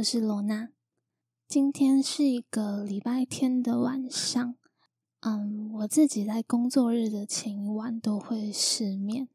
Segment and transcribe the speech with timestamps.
[0.00, 0.70] 我是罗娜。
[1.46, 4.56] 今天是一个礼拜天的晚上，
[5.20, 9.28] 嗯，我自己在工作日的前一晚都会失眠。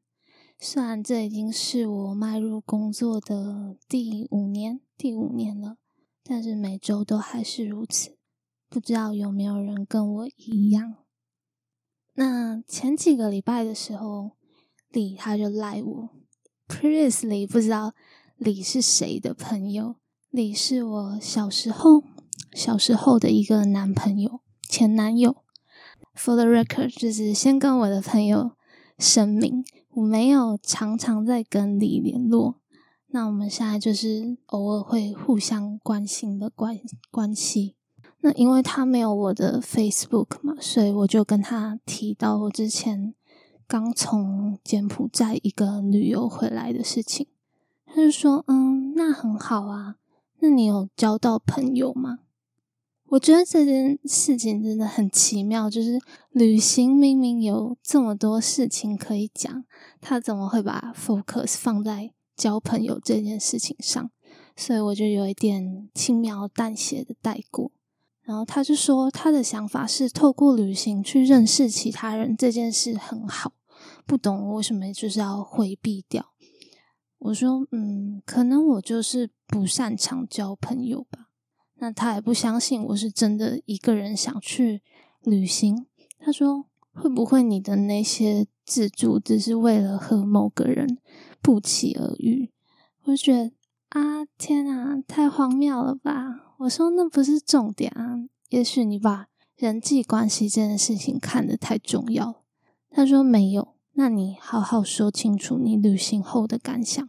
[0.57, 5.77] 虽然这已经是我迈入工作的第五年，第五年了，
[6.23, 8.17] 但是每周都还是如此。
[8.67, 10.95] 不知道有没有人跟我一样？
[12.15, 14.31] 那前几个礼拜的时候，
[14.89, 16.09] 李他就赖我
[16.67, 17.93] ，Previously 不知道。
[18.37, 19.97] 李是谁的朋友？
[20.35, 22.03] 你是我小时候
[22.53, 25.37] 小时候的一个男朋友，前男友。
[26.13, 28.51] For the record，就是先跟我的朋友
[28.99, 32.55] 声明，我没有常常在跟你联络。
[33.11, 36.77] 那我们现在就是偶尔会互相关心的关
[37.09, 37.77] 关系。
[38.19, 43.13] 那因为他没有我的 Facebook 嘛，所以我就跟他提到我之前
[43.65, 47.27] 刚从柬埔寨一个旅游回来的事情。
[47.85, 49.95] 他就说：“嗯，那很好啊。
[50.45, 52.19] 那你有交到朋友吗？
[53.05, 55.67] 我觉得这件事情真的很奇妙。
[55.67, 59.65] 就是旅行明明有这么多事情可以讲，
[59.99, 64.11] 他怎么会把 focus 放在交朋友这件事情上？
[64.55, 67.71] 所以我就有一点轻描淡写的带过。
[68.21, 73.53] 然后他就说，他的想法是透过旅行去认识其他人，这件事很好。
[74.05, 76.33] 不懂为什么就是要回避掉。”
[77.17, 81.29] 我说，嗯，可能我就是不擅长交朋友吧。
[81.75, 84.81] 那他也不相信我是真的一个人想去
[85.21, 85.85] 旅行。
[86.19, 90.97] 他说，会不会你的那些自助只是为了和某个人
[91.41, 92.51] 不期而遇？
[93.03, 93.51] 我就觉得
[93.89, 96.55] 啊，天啊，太荒谬了吧！
[96.59, 102.43] 我说那不是重点啊，也许你把人际关系这件事情看得太重要。
[102.89, 103.74] 他说没有。
[103.97, 107.07] 那你好好说清楚你旅行后的感想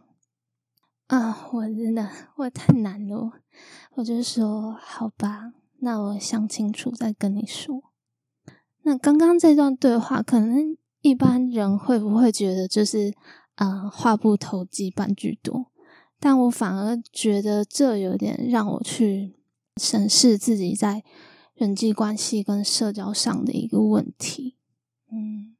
[1.07, 1.49] 啊！
[1.51, 3.41] 我真的我太难了，
[3.95, 7.83] 我就说好吧，那我想清楚再跟你说。
[8.83, 13.13] 那刚刚这段对话，可能一般人会不会觉得就是
[13.55, 15.69] 啊话不投机半句多？
[16.21, 19.35] 但我反而觉得这有点让我去
[19.75, 21.03] 审视自己在
[21.53, 24.55] 人际关系跟社交上的一个问题。
[25.11, 25.56] 嗯。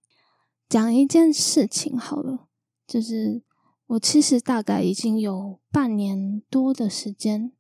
[0.70, 2.48] 讲一件事情好了，
[2.86, 3.42] 就是
[3.86, 7.54] 我其实大概已经有半年多的时间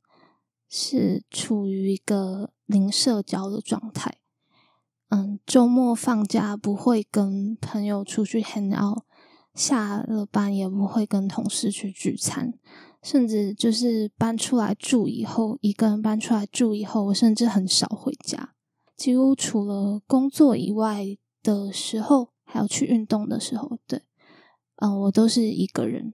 [0.68, 4.18] 是处于一个零社交的状态。
[5.07, 9.03] 嗯，周末放假不会跟朋友出去 hang out，
[9.53, 12.59] 下了班也不会跟同事去聚餐，
[13.01, 18.53] 甚至就是搬出来住以后，一个人搬出来住以后，我甚至很少回家，
[18.97, 21.06] 几乎除了工作以外
[21.41, 22.31] 的时候。
[22.50, 24.02] 还要去运动的时候，对，
[24.78, 26.13] 嗯，我都是一个人。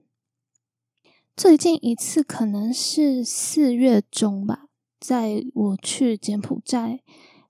[1.36, 4.66] 最近一次可能是四月中吧，
[5.00, 7.00] 在我去柬埔寨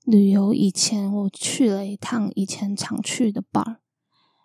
[0.04, 3.76] 旅游以前，我去了一趟以前常去的 bar，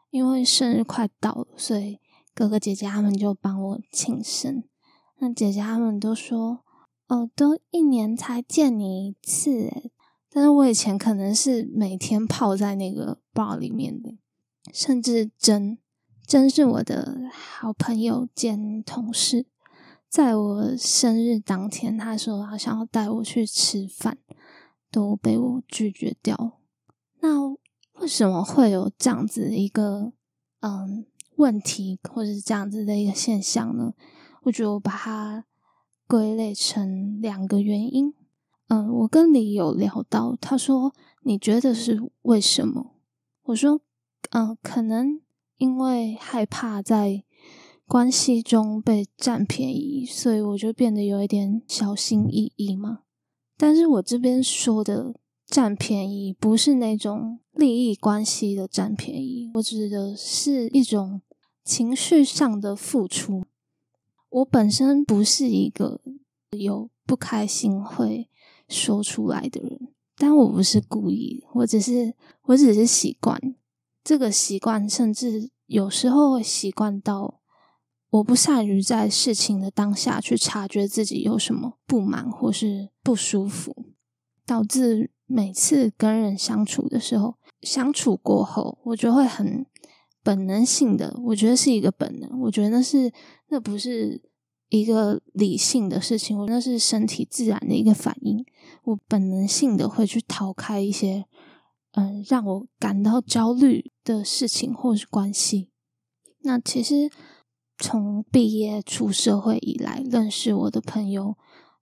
[0.09, 1.99] 因为生日快到了，所以
[2.33, 4.63] 哥哥姐姐他们就帮我庆生。
[5.19, 6.63] 那姐姐他们都说
[7.07, 9.91] ：“哦，都一年才见你一次。”诶
[10.31, 14.16] 但是我以前可能是每天泡在那个 bar 里面的。
[14.74, 15.78] 甚至真
[16.28, 19.47] 真是我的好朋友兼同事，
[20.08, 24.20] 在我生日当天，他说他想要带我去吃饭，
[24.92, 26.59] 都被我拒绝掉。
[27.22, 27.47] 那
[28.00, 30.14] 为什么会有这样子一个
[30.59, 31.06] 嗯
[31.38, 33.94] 问题，或者是这样子的一个现象呢？
[34.44, 35.46] 我觉得我把它
[36.06, 38.14] 归类成两个原因。
[38.68, 40.94] 嗯，我跟李有聊到，他说
[41.24, 42.96] 你觉得是为什么？
[43.46, 43.82] 我说。
[44.31, 45.19] 嗯，可能
[45.57, 47.23] 因为害怕在
[47.87, 52.99] 关系中被占便宜，所以我就变得有一点小心翼翼嘛。
[53.57, 55.16] 但是我这边说的
[55.47, 61.21] 占便宜，不是那种利益关系的占便宜，我指的是一种
[61.63, 63.43] 情绪上的付出。
[64.29, 65.99] 我本身不是一个
[66.51, 68.29] 有不开心会
[68.67, 72.13] 说出来的人，但我不是故意，我只是
[72.43, 73.55] 我只是习惯。
[74.03, 77.41] 这个习惯，甚至有时候会习惯到
[78.09, 83.85] 我不善于在事情的当下去察觉自己有什么不满或是不舒服，
[84.46, 89.66] 导致每次跟人相处的时候，相处过后，我就会很
[90.23, 93.11] 本能性的，我觉得是一个本能，我觉得那是
[93.49, 94.19] 那不是
[94.69, 98.43] 一个理性的事情，我那是身体自然的一个反应，
[98.85, 101.25] 我本能性的会去逃开一些。
[101.94, 105.70] 嗯，让我感到焦虑的事情或是关系，
[106.41, 107.09] 那其实
[107.78, 111.36] 从毕业出社会以来，认识我的朋友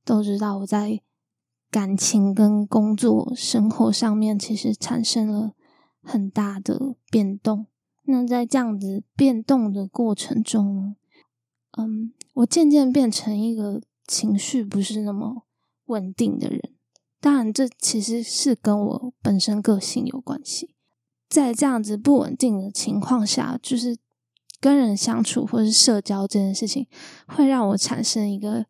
[0.06, 1.02] 都知道我在
[1.70, 5.54] 感情跟工作生活上面其实产生了
[6.02, 7.68] 很大的变动。
[8.04, 10.96] 那在这样子变动的过程中，
[11.78, 15.44] 嗯，我渐渐变成一个情绪不是那么
[15.88, 16.77] 稳定的人。
[17.20, 20.76] 当然，这其实是跟我本身个性有关系。
[21.28, 23.98] 在这样子不稳定的情况下，就是
[24.62, 26.88] 跟人相处或是社交这件事情，
[27.28, 28.66] 会让我产生一个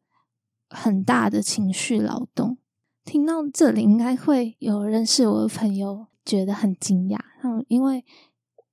[0.69, 2.57] 很大的情绪劳动。
[3.03, 8.03] 听到这里，应该会有认识我的朋友觉得很惊讶，嗯，因为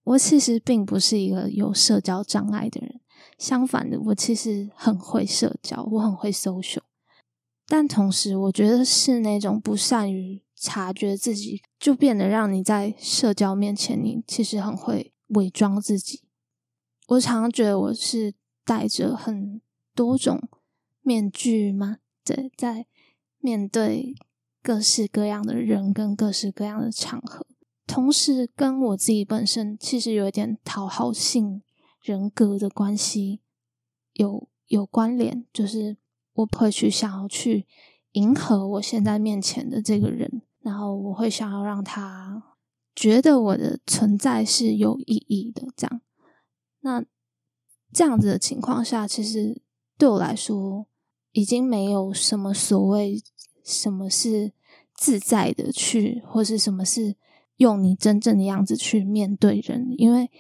[0.05, 3.01] 我其实并不是一个有社交障碍的人，
[3.39, 6.83] 相反的，我其实很会社交，我很会 social。
[7.67, 16.23] 但同时，我觉得是那种不善于察觉自己，就变得让你在社交面前，你其实很会伪装自己。
[17.09, 18.35] 我常常觉得我是
[18.67, 19.63] 戴着很
[19.95, 20.47] 多种
[21.01, 21.99] 面具吗？
[22.23, 22.87] 对，在
[23.39, 24.15] 面对
[24.63, 27.47] 各式各样的人跟各式各样的场合，
[27.87, 31.63] 同时跟我自己本身其实有一点讨好性
[32.03, 33.41] 人格的关系
[34.13, 35.97] 有有关联，就是。
[36.35, 37.67] 我会去想要去
[38.13, 42.43] 迎合我现在面前的这个人，然后我会想要让他
[42.95, 45.67] 觉得我的存在是有意义的。
[45.77, 46.01] 这样，
[46.81, 47.05] 那
[47.93, 49.63] 这样子的情况下，其实
[49.97, 50.87] 对我来说
[51.33, 53.23] 已经没有什么所谓
[53.65, 54.53] 什么是
[54.95, 57.17] 自在的去，或是什么是
[57.57, 60.31] 用你真正的样子去面对人，因为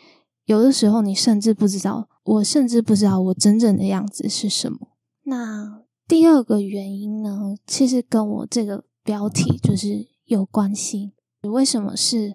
[0.44, 4.88] 有的时候你甚至不知道，我甚至不知道我真正的样子是什么。
[5.22, 5.83] 那。
[6.06, 11.12] 第二个原因呢，其实跟我这个标题就是有关系。
[11.42, 12.32] 为什么是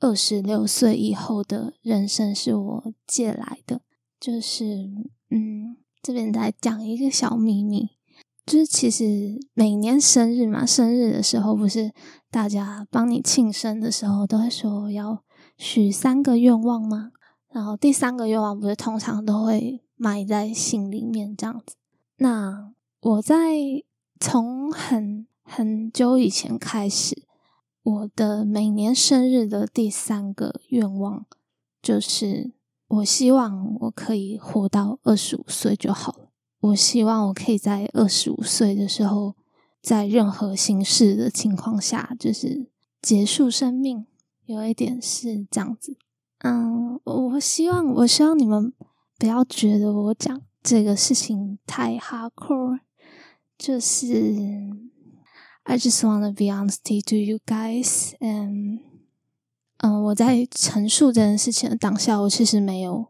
[0.00, 3.82] 二十六岁以后的人生是我借来的？
[4.18, 4.64] 就是，
[5.30, 7.88] 嗯，这边再讲一个小秘密，
[8.44, 11.92] 就是其实每年生日嘛，生日的时候不是
[12.30, 15.22] 大家帮你庆生的时候，都会说要
[15.56, 17.12] 许三个愿望吗？
[17.50, 21.76] 然后第三个愿望不是通常都会埋在心里面这样子？
[22.16, 23.34] 那我在
[24.20, 27.22] 从很很久以前开始，
[27.82, 31.24] 我的每年生日的第三个愿望
[31.80, 32.52] 就是，
[32.88, 36.28] 我希望我可以活到二十五岁就好了。
[36.60, 39.34] 我希望我可以在二十五岁的时候，
[39.80, 42.66] 在任何形式的情况下，就是
[43.00, 44.04] 结束生命。
[44.44, 45.96] 有一点是这样子，
[46.40, 48.70] 嗯，我希望，我希望你们
[49.16, 52.80] 不要觉得我讲这个事情太 hardcore。
[53.60, 54.08] 就是
[55.64, 58.80] I just wanna be honest to you guys, and
[59.76, 63.08] 嗯，我在陈述这件事情的当下，我其实没有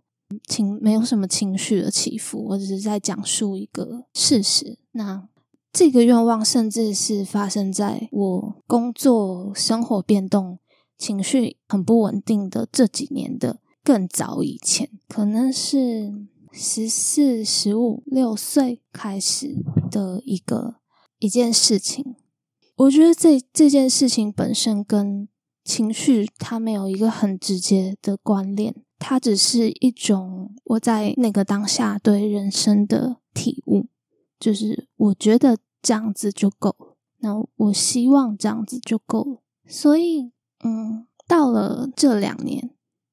[0.48, 4.80] 情，没有什么情绪的起伏，我只是在讲述一个事实。
[4.90, 5.28] 那
[5.72, 10.58] 这个愿望，甚至是发生在我工作、生活变动、
[10.98, 16.26] 情绪很不稳定的这几年的更早以前，可能是。
[16.52, 19.56] 十四、十五六岁开始
[19.90, 20.76] 的一个
[21.18, 22.16] 一件事情，
[22.76, 25.28] 我觉得这这件事情本身跟
[25.64, 33.86] 情绪它没有一个很直接的关联，它只是一种我在那个当下对人生的体悟，
[34.38, 40.32] 就是我觉得这样子就够了，那我希望这样子就够了，所以
[40.64, 42.70] 嗯，到了这两年。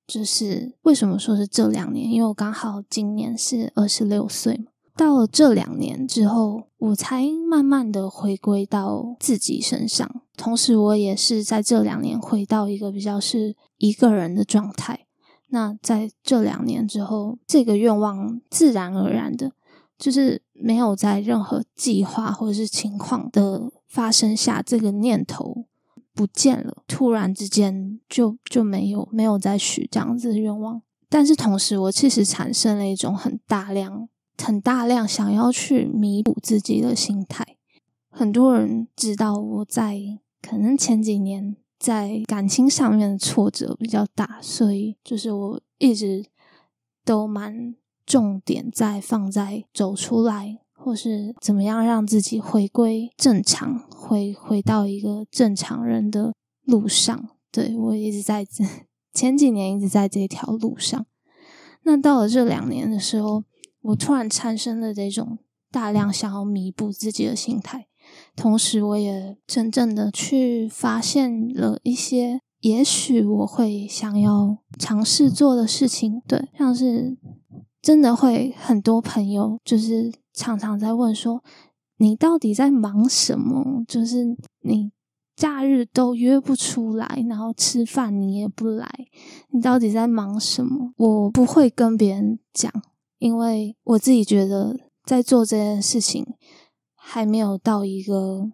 [0.08, 2.10] 就是为什么说是这两年？
[2.10, 4.72] 因为我刚好今年是二十六岁嘛。
[4.96, 10.10] 到了这两年之后，我才慢慢的回归到自己身上。
[10.36, 15.06] 同时，我也是在这两年回到一个比较是一个人的状态。
[15.50, 19.52] 那在这两年之后，这个愿望自然而然的，
[20.00, 25.66] 就是没有在任何计划或者是情况的发生下，这个念头。
[26.18, 34.10] 不见了，突然之间就就没有没有再许这样子的愿望，但是同时我其实产生了一种很大量、
[34.44, 37.46] 很大量想要去弥补自己的心态。
[38.10, 40.00] 很多人知道我在
[40.42, 46.26] 可能前几年在感情上面的挫折比较大，所以就是我一直
[47.06, 47.76] 都蛮
[48.08, 50.58] 重点在放在走出来。
[50.88, 57.28] 或是怎么样让自己回归正常，回回到一个正常人的路上？
[57.52, 58.48] 对我一直在
[59.14, 61.06] 前几年一直在这条路上。
[61.84, 63.44] 那到了这两年的时候，
[63.82, 65.40] 我突然产生了这种
[65.70, 67.88] 大量想要弥补自己的心态，
[68.38, 76.22] 同时我也真正的去发现了一些也许我会想要尝试做的事情。
[76.26, 77.18] 对，像是。
[77.80, 81.44] 真的会很多朋友就是常常在问说，
[81.98, 83.84] 你到底在忙什么？
[83.88, 84.24] 就是
[84.62, 84.92] 你
[85.36, 88.88] 假日都约不出来，然后吃饭你也不来，
[89.50, 90.94] 你到底在忙什么？
[90.98, 92.72] 我不会跟别人讲，
[93.18, 96.24] 因为我自己觉得在做这件事情
[96.96, 98.52] 还没有到一个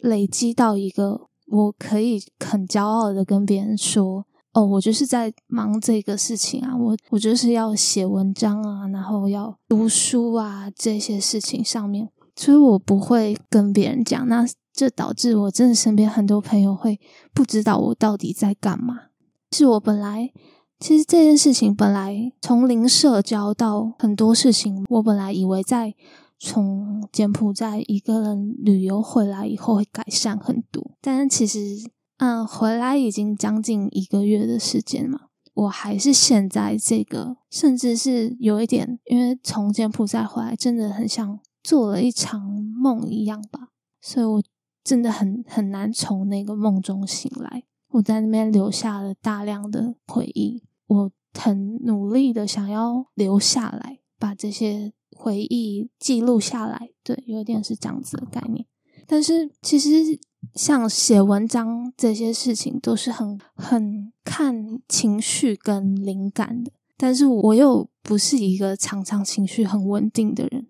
[0.00, 4.26] 累积到一个我可以很骄傲的跟别人说。
[4.52, 17.00] 哦，我就是在忙这个事情啊，我我就是要写文章啊，然后要读书啊，这些事情上面，所以我不会跟别人讲，那这导致我真的身边很多朋友会
[17.32, 19.04] 不知道我到底在干嘛。
[19.52, 20.30] 是我本来
[20.78, 25.94] 其实这件事情本来从零社交到很多事情，我本来以为在
[26.38, 31.90] 从柬埔寨一个人旅游回来以后会改善很多，但是其实。
[32.22, 35.22] 嗯，回来已经将近一个月的时间嘛，
[35.54, 44.40] 我还是现在这个，甚至是有一点，因为从柬埔寨回来，真的很像做了一场梦一样吧，所以我
[44.84, 47.64] 真的很很难从那个梦中醒来。
[47.88, 56.90] 我在那边留下了大量的回忆，我很努力的想要留下来，把这些回忆记录下来。
[57.02, 58.64] 对，有一点是这样子的概念，
[59.06, 60.18] 但是其实。
[60.56, 70.66] 像写文章这些事情都是很很看情绪跟灵感的，但是我又不是一个常常情绪很稳定的人，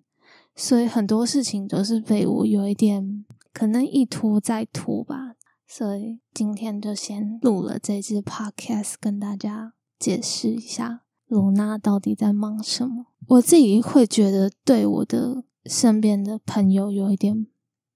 [0.55, 3.25] 所以很多事情都是被我有一点
[3.55, 5.35] 可能一拖再拖吧。
[5.67, 13.07] 所以今天就先录了这支 podcast，跟大家解释一下罗娜到底在忙什么。
[13.27, 17.47] 我自己会觉得对我的身边的朋友有一点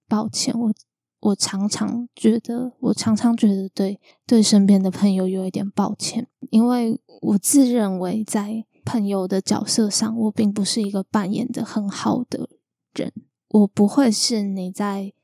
[0.09, 0.73] 抱歉，我。
[1.19, 12.51] 我常常觉得，我常常觉得对对身边的朋友有一点抱歉，因为我自认为在朋友的角色上，我并不是一个扮演的很好的
[12.93, 13.13] 人。
[13.49, 15.15] 我不会是你在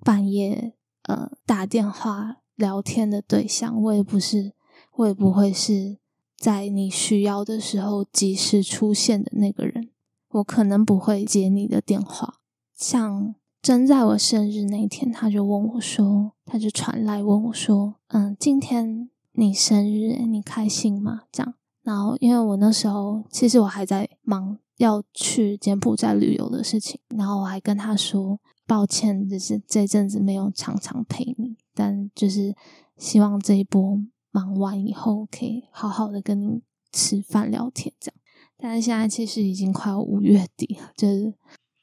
[0.00, 0.72] 半夜
[1.02, 4.54] 呃打电话聊天的对象，我也不是，
[4.94, 5.98] 我也不会是
[6.36, 9.90] 在你需要的时候及时出现的那个人。
[10.30, 12.40] 我可能不会接你的电话，
[12.74, 13.34] 像。
[13.62, 21.54] 真在我生日那天，他就问我说：“他就传来问我说，嗯，今天你生日，你开心吗？”这样，
[21.84, 32.56] 然后因为我那时候其实我还在忙要去柬埔寨旅游的事情，然后我还跟他说：“抱歉，就是这阵子没有常常陪你，但就是
[32.96, 33.96] 希望这一波
[34.32, 38.20] 忙完以后，可以好好的跟你吃饭聊天这样。”
[38.58, 41.32] 但是现在其实已经快要五月底了，就是。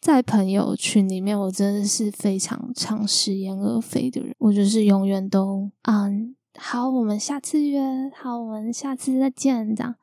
[0.01, 4.33] 在朋友群里面，我真的是非常常食言而肥的人。
[4.39, 7.81] 我就是永远都嗯，好，我们下次约，
[8.15, 9.95] 好，我们下次再见这样。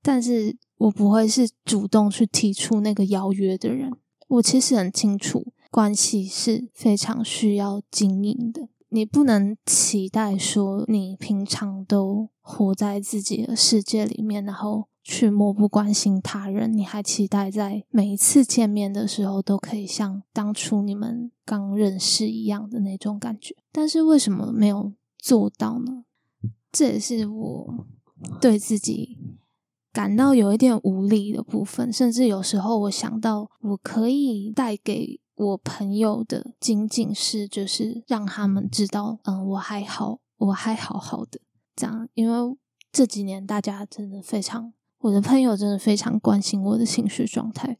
[0.00, 3.92] 但是我不会是主动去提出那个邀约的人。
[4.28, 8.68] 我其实很清楚，关系是非常需要经营的。
[8.90, 14.86] 你不能期待说你平常都活在自己的世界里面，然后。
[15.02, 23.56] 去漠不关心他人，你还期待在每一次见面的时候都可以像当初你们刚认识一样的那种感觉？
[23.72, 26.04] 但是为什么没有做到呢？
[26.70, 27.86] 这也是我
[28.40, 29.18] 对自己
[29.92, 31.92] 感到有一点无力的部分。
[31.92, 41.40] 甚至有时候我想到，我可以带给我朋友的仅仅是就是让他们知道，嗯，我还好，我还好好的
[41.74, 42.08] 这样。
[42.14, 42.56] 因为
[42.92, 44.72] 这几年大家真的非常。
[45.02, 47.76] 我的朋友真的非常关心我的情绪状态。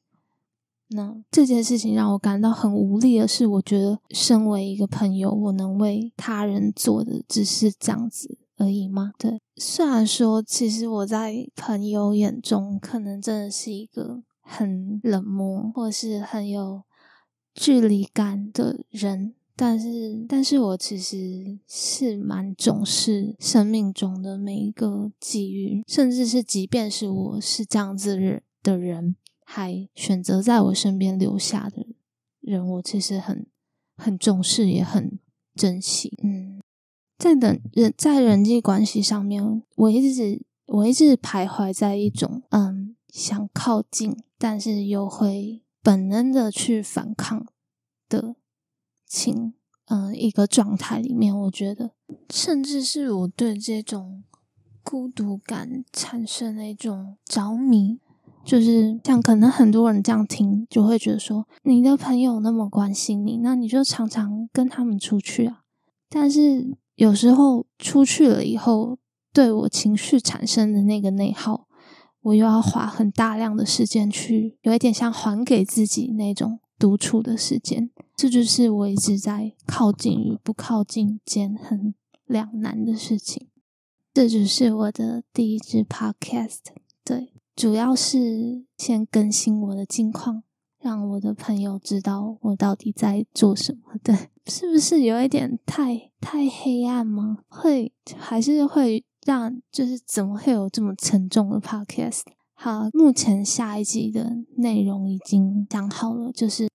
[0.88, 9.12] 那这件事情让我感到很无力的是，我觉得身为一个朋友，我能为他人做的只是这样子而已吗？
[9.16, 16.82] 对，虽然说其实我在朋友眼中可能真的是一个很冷漠或是很有
[17.54, 19.34] 距离感的人。
[19.54, 31.86] 但是，但是我其实是蛮重视生命中的每一个际遇，甚至是即便是我是这样子的人，还选择在我身边留下的
[32.40, 33.46] 人，我其实很
[33.96, 35.18] 很重视，也很
[35.54, 36.18] 珍惜。
[36.22, 36.60] 嗯，
[37.18, 47.46] 在等人在人际关系上面，我一直我一直徘徊在一种嗯想靠近，但是又会本能的去反抗
[48.08, 48.36] 的。
[49.12, 49.52] 情，
[49.88, 51.90] 嗯，一个状态里面，我觉得，
[52.30, 54.24] 甚至是我对这种
[54.82, 57.98] 孤独感产生了一种着迷，
[58.42, 65.60] 就是像可能很多人这样听，就会觉得说，你的朋友那么关心你，那你就常常跟他们出去啊。
[66.08, 68.96] 但是有时候出去了以后，
[69.34, 71.66] 对我情绪产生的那个内耗，
[72.22, 77.90] 我又要花很大量的时间去，有一点像还给自己那种独处的时间。
[78.22, 81.92] 这就是我一直在靠近与不靠近间很
[82.24, 83.48] 两难的事情。
[84.14, 86.60] 这就是我的第一支 Podcast，
[87.04, 90.44] 对，主要是先更新我的近况，
[90.78, 93.98] 让我的朋友知道我到底在做什么。
[94.04, 97.38] 对，是不是有一点太太黑暗吗？
[97.48, 102.20] 会还是会让就是怎么会有这么沉重的 Podcast？
[102.54, 106.68] 好，目前下一集的内容已经讲好了，就是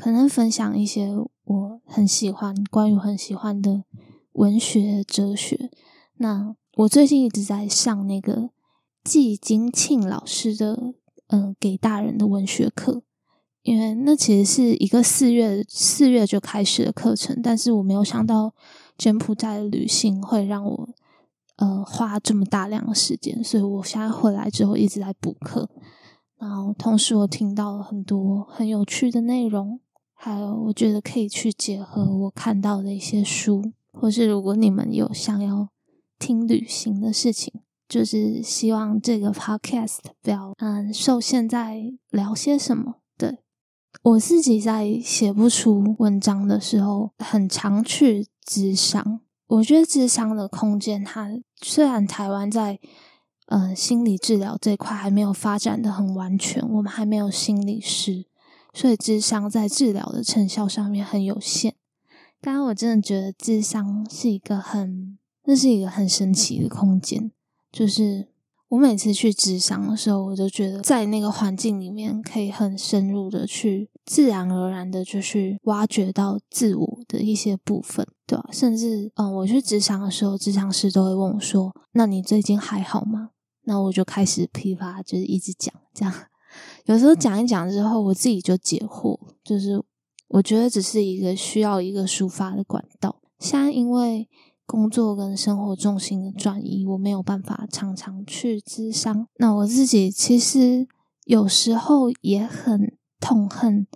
[0.00, 1.14] 可能分享一些
[1.44, 3.84] 我很喜欢关于很喜欢的
[4.32, 5.70] 文学哲学。
[6.16, 8.48] 那我最近一直在上那个
[9.04, 10.94] 季金庆老师的
[11.26, 13.02] 嗯给大人的文学课，
[13.60, 18.54] 因为那其实是一个四月四月就开始的课程，但是我没有想到
[18.96, 20.88] 柬埔寨的旅行会让我
[21.56, 25.68] 呃花这么大量的时间，所以我现在回来之后一直在补课，
[26.38, 29.78] 然后同时我听到了很多很有趣的内容，
[30.22, 35.68] 还有我觉得可以去结合我看到的一些书，或是如果你们有想要。
[36.22, 37.50] 听旅行的事情，
[37.88, 42.96] 就是希望这个 podcast 不要嗯受限在聊些什么。
[43.16, 43.38] 对
[44.02, 49.20] 我自己在写不出文章的时候，很常去智商。
[49.46, 51.30] 我觉得智商的空间，它
[51.62, 52.78] 虽然台湾在
[53.46, 58.26] 呃心理治疗这块还没有发展的很完全，我们还没有心理师，
[58.72, 61.74] 所以智商在治疗的成效上面很有限。
[62.40, 65.16] 但我真的觉得智商是一个很。
[65.44, 67.32] 那是一个很神奇的空间，
[67.72, 68.28] 就是
[68.68, 78.48] 我每次去智商的时候，我就觉得在那个环境里面，可以很深入的去，自然而然的就去挖掘到自我的一些部分，对吧？
[78.52, 83.30] 甚至，嗯，我去智商的时候，智商师都会问我说：“那你最近还好吗？”
[83.64, 86.14] 那我就开始噼啪，就是一直讲，这样
[86.84, 89.82] 有时候讲一讲之后，我自己就解惑，就是
[90.28, 93.20] 我觉得只是一个需要一个抒发的管道。
[93.38, 94.28] 现在因为。
[94.70, 99.26] 工作跟生活重心的转移，我没有办法常常去咨商。
[99.38, 100.86] 那我自己其实
[101.24, 103.88] 有时候也很痛恨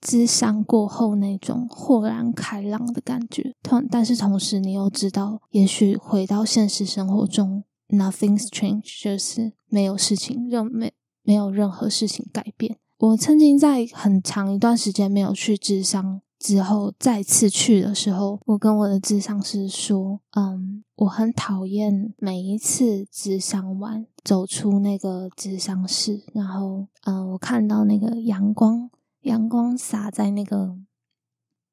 [0.00, 3.56] 咨商过后那种豁然开朗的感觉。
[3.60, 10.92] 同但是同时，你又知道，也许回到现实生活中，nothing's changed，就是没有事情，就没
[11.28, 12.78] 没有任何事情改变。
[12.96, 16.22] 我曾经在很长一段时间没有去智商。
[16.38, 28.88] 之后再次去的时候，我跟我的智商师说：“嗯，我很讨厌每一次智商完走出那个智商室，然后嗯，我看到那个阳光，
[29.22, 30.78] 阳光洒在那个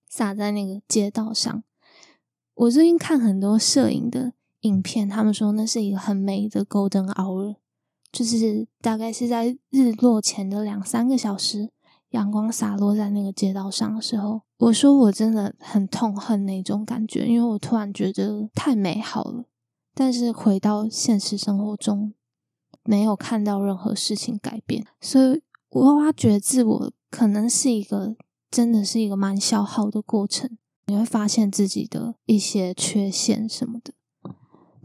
[0.10, 1.64] 洒在那个街道上。
[2.56, 7.58] 我最近看很多摄影的影片，他们说那是一个很美的 golden hour，
[8.16, 11.70] 就是大概是在日落前的两三个小时。”
[12.12, 19.44] 阳光洒落在那个街道上的时候，我说我真的很痛恨那种感觉，因为我突然觉得太美好了。
[19.94, 22.14] 但是回到现实生活中，
[22.86, 28.16] 没有看到任何事情改变，所以我挖掘自我可能是一个
[28.50, 30.58] 真的是一个蛮消耗的过程。
[30.86, 33.94] 你会发现自己的一些缺陷什么的，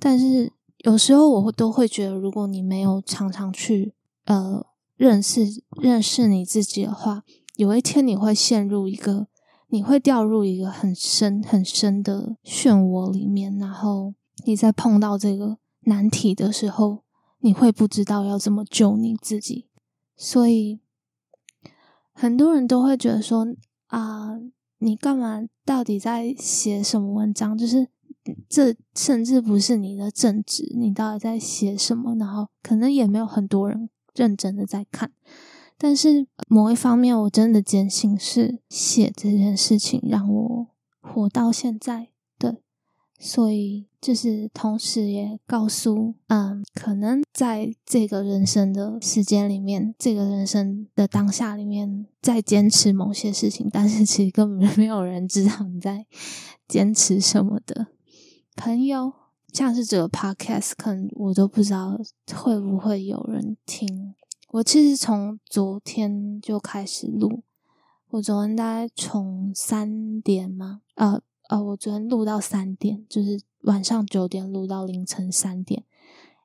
[0.00, 0.52] 但是
[0.84, 3.94] 有时候我会都会觉得，如果你没有常常去
[4.26, 4.66] 呃。
[4.96, 5.46] 认识
[5.80, 7.22] 认识你自己的话，
[7.56, 9.28] 有一天你会陷入一个，
[9.68, 14.12] 你会掉入一个很深很深的漩涡里面，然后
[14.44, 17.02] 你在碰到这个难题的时候，
[17.38, 19.70] 你会不知道要怎么救你自己。
[20.18, 20.80] 所以
[22.12, 23.46] 很多人都会觉得说
[23.86, 24.38] 啊，
[24.80, 25.46] 你干嘛？
[25.64, 27.56] 到底在写什么文章？
[27.56, 27.88] 就是
[28.48, 32.14] 这甚至不是你的正职，你到底在写什么？
[32.16, 33.88] 然后可能也没有很多人。
[34.12, 35.12] 认真的在看，
[35.78, 40.66] 但是某一方面，我真的坚信是写这件事情让我
[41.00, 42.08] 活到现在。
[42.36, 42.56] 对，
[43.20, 56.04] 所以就是同时也告诉，嗯，可能在这个人生的时间里面，这个人生的当下里面，在坚持某些事情，但是其实根本没有人知道你在
[56.66, 57.86] 坚持什么的。
[58.60, 59.14] 朋友。
[59.54, 61.98] 像是这个 podcast，可能我都不知道
[62.32, 64.14] 会不会有人听。
[64.50, 67.42] 我其实从昨天就开始录，
[68.10, 75.82] 我昨天大概从三点嘛，呃呃，我昨天录到三点，就是晚上九点录到凌晨三点。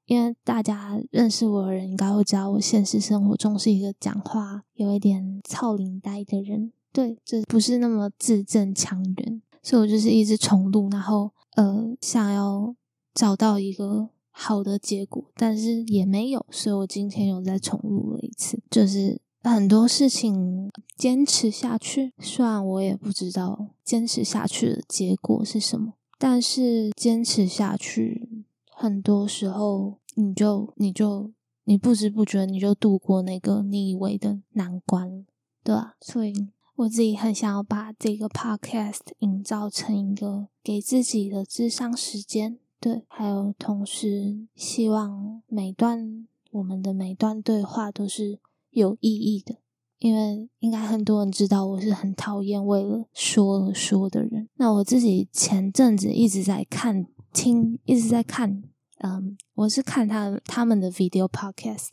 [0.06, 12.76] 因为大家认识我的人应该会知道，我现实生活中是一个讲话有一点操领带的人，对，就不是那么字正腔圆，所以我就是一直重录，然后呃想要。
[13.18, 18.62] 找到一个好的结果，但是也没有，所以我今天又再重录了一次。
[18.70, 28.28] 就是很多事情坚持下去，虽然我也不知道坚持下去的结果是什么，但是坚持下去，
[28.70, 31.32] 很多时候你就你就
[31.64, 35.26] 你不知不觉你就度过那个你以为的难关，
[35.64, 35.96] 对吧？
[36.02, 36.50] 所以。
[36.76, 48.40] 我自己很想要把这个 podcast 营造成一个给自己的智商时间，对，还有同时希望每段我们的每段对话都是
[48.72, 49.56] 有意义的，
[50.00, 54.50] 因为应该很多人知道我是很讨厌为了说而说的人。
[54.56, 58.62] 那我自己前阵子一直在看听，一直在看，
[58.98, 61.92] 嗯，我是看他他们的 video podcast，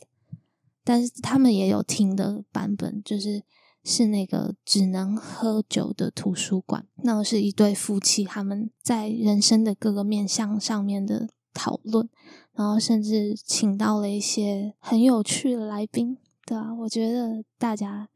[0.83, 3.43] 但是他们也有听的版本，就是。
[3.83, 12.07] 是那个只能喝酒的图书馆，那是一对夫妻他们在人生的各个面向上面的讨论，
[12.53, 18.07] 然后甚至请到了一些很有趣的来宾，对啊，我觉得大家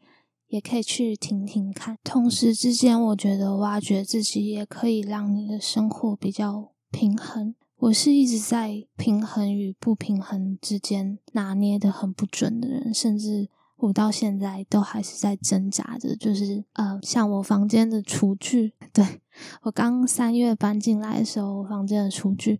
[0.48, 1.98] 也可以去听听看。
[2.02, 7.54] 同时之间，我觉得挖掘自己也可以让你的生活比较平衡。
[7.76, 13.50] 我是一直在平衡与不平衡之间拿捏的很不准的人，甚至。
[13.78, 19.22] 我到现在都还是在挣扎着，就是呃，像我房间的厨具，对
[19.62, 22.60] 我刚三月搬进来的时候，我房间的厨具，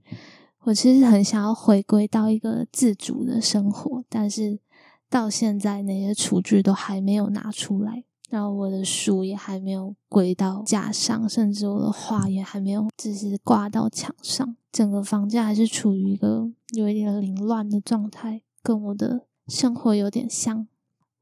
[0.62, 4.60] 我其实很想要回归到一个自主的生活，但是
[5.10, 20.68] 到现在那些厨具都还没有拿出来，然后我的书也还没有归到架上，甚至我的画也还没有，只是挂到墙上，整个房间还是处于一个有一点凌乱的状态，跟我的生活有点像。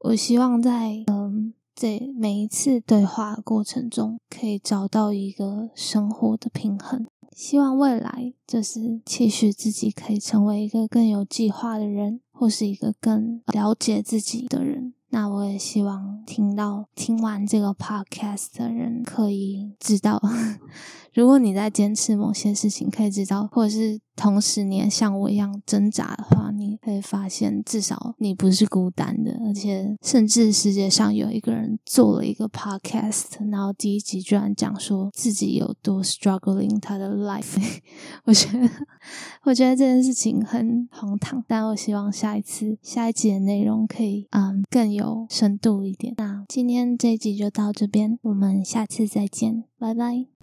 [0.06, 7.04] 我希望在嗯，这每一次对话过程中，可以找到一个生活的平衡。
[7.34, 14.94] 希望未来就是期许自己可以成为一个更有计划的人，或是一个更了解自己的人。
[15.08, 20.22] 那我也希望听到听完这个 podcast 的人可以知道，
[21.12, 37.58] 如果你在坚持某些事情，可以知道，或者是同时你也像我一样挣扎的话，你会发现至少你不是孤单的，而且甚至世界上有一个人做了一个 podcast，然后第一集居然讲说自己有多 struggling 他的 life，
[38.24, 38.68] 我觉得
[39.44, 45.26] 我觉得这件事情很荒唐，但我希望下一次下一集的内容可以嗯更有。
[45.28, 50.26] 深度一点，那今天这一集就到这边，我们下次再见，拜拜。